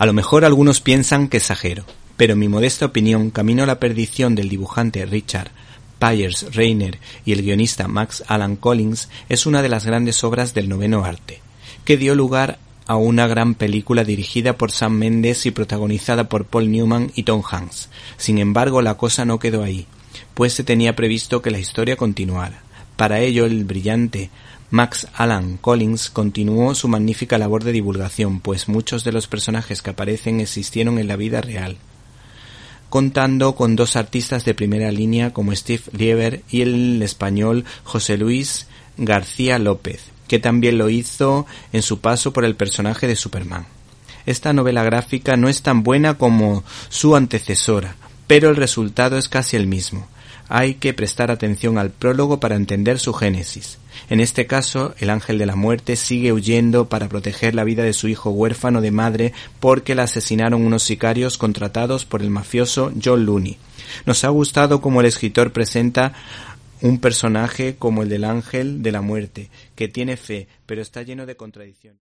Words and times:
A 0.00 0.06
lo 0.06 0.14
mejor 0.14 0.46
algunos 0.46 0.80
piensan 0.80 1.28
que 1.28 1.36
exagero, 1.36 1.84
pero 2.16 2.32
en 2.32 2.38
mi 2.38 2.48
modesta 2.48 2.86
opinión, 2.86 3.30
Camino 3.30 3.64
a 3.64 3.66
la 3.66 3.78
perdición 3.78 4.34
del 4.34 4.48
dibujante 4.48 5.04
Richard 5.04 5.50
Pyers 5.98 6.54
Reiner 6.54 6.98
y 7.26 7.32
el 7.32 7.42
guionista 7.42 7.86
Max 7.86 8.24
Alan 8.26 8.56
Collins 8.56 9.10
es 9.28 9.44
una 9.44 9.60
de 9.60 9.68
las 9.68 9.84
grandes 9.84 10.24
obras 10.24 10.54
del 10.54 10.70
noveno 10.70 11.04
arte, 11.04 11.42
que 11.84 11.98
dio 11.98 12.14
lugar 12.14 12.58
a 12.86 12.96
una 12.96 13.26
gran 13.26 13.54
película 13.54 14.02
dirigida 14.02 14.54
por 14.56 14.72
Sam 14.72 14.94
Mendes 14.94 15.44
y 15.44 15.50
protagonizada 15.50 16.30
por 16.30 16.46
Paul 16.46 16.70
Newman 16.70 17.12
y 17.14 17.24
Tom 17.24 17.42
Hanks. 17.46 17.90
Sin 18.16 18.38
embargo, 18.38 18.80
la 18.80 18.96
cosa 18.96 19.26
no 19.26 19.38
quedó 19.38 19.62
ahí, 19.62 19.86
pues 20.32 20.54
se 20.54 20.64
tenía 20.64 20.96
previsto 20.96 21.42
que 21.42 21.50
la 21.50 21.58
historia 21.58 21.96
continuara. 21.96 22.62
Para 23.00 23.20
ello, 23.20 23.46
el 23.46 23.64
brillante 23.64 24.28
Max 24.68 25.08
Alan 25.14 25.56
Collins 25.56 26.10
continuó 26.10 26.74
su 26.74 26.86
magnífica 26.86 27.38
labor 27.38 27.64
de 27.64 27.72
divulgación, 27.72 28.40
pues 28.40 28.68
muchos 28.68 29.04
de 29.04 29.12
los 29.12 29.26
personajes 29.26 29.80
que 29.80 29.88
aparecen 29.88 30.38
existieron 30.38 30.98
en 30.98 31.08
la 31.08 31.16
vida 31.16 31.40
real, 31.40 31.78
contando 32.90 33.54
con 33.54 33.74
dos 33.74 33.96
artistas 33.96 34.44
de 34.44 34.52
primera 34.52 34.92
línea 34.92 35.32
como 35.32 35.56
Steve 35.56 35.84
Lieber 35.92 36.42
y 36.50 36.60
el 36.60 37.00
español 37.02 37.64
José 37.84 38.18
Luis 38.18 38.66
García 38.98 39.58
López, 39.58 40.02
que 40.28 40.38
también 40.38 40.76
lo 40.76 40.90
hizo 40.90 41.46
en 41.72 41.80
su 41.80 42.00
paso 42.00 42.34
por 42.34 42.44
el 42.44 42.54
personaje 42.54 43.06
de 43.06 43.16
Superman. 43.16 43.64
Esta 44.26 44.52
novela 44.52 44.84
gráfica 44.84 45.38
no 45.38 45.48
es 45.48 45.62
tan 45.62 45.84
buena 45.84 46.18
como 46.18 46.64
su 46.90 47.16
antecesora, 47.16 47.96
pero 48.30 48.48
el 48.48 48.54
resultado 48.54 49.18
es 49.18 49.28
casi 49.28 49.56
el 49.56 49.66
mismo. 49.66 50.06
Hay 50.48 50.74
que 50.74 50.94
prestar 50.94 51.32
atención 51.32 51.78
al 51.78 51.90
prólogo 51.90 52.38
para 52.38 52.54
entender 52.54 53.00
su 53.00 53.12
génesis. 53.12 53.78
En 54.08 54.20
este 54.20 54.46
caso, 54.46 54.94
el 55.00 55.10
ángel 55.10 55.36
de 55.36 55.46
la 55.46 55.56
muerte 55.56 55.96
sigue 55.96 56.32
huyendo 56.32 56.88
para 56.88 57.08
proteger 57.08 57.56
la 57.56 57.64
vida 57.64 57.82
de 57.82 57.92
su 57.92 58.06
hijo 58.06 58.30
huérfano 58.30 58.82
de 58.82 58.92
madre 58.92 59.32
porque 59.58 59.96
la 59.96 60.04
asesinaron 60.04 60.64
unos 60.64 60.84
sicarios 60.84 61.38
contratados 61.38 62.04
por 62.04 62.22
el 62.22 62.30
mafioso 62.30 62.92
John 63.04 63.26
Looney. 63.26 63.58
Nos 64.06 64.22
ha 64.22 64.28
gustado 64.28 64.80
cómo 64.80 65.00
el 65.00 65.08
escritor 65.08 65.52
presenta 65.52 66.12
un 66.82 67.00
personaje 67.00 67.74
como 67.74 68.04
el 68.04 68.10
del 68.10 68.22
ángel 68.22 68.80
de 68.84 68.92
la 68.92 69.00
muerte, 69.00 69.50
que 69.74 69.88
tiene 69.88 70.16
fe, 70.16 70.46
pero 70.66 70.82
está 70.82 71.02
lleno 71.02 71.26
de 71.26 71.34
contradicciones. 71.34 72.09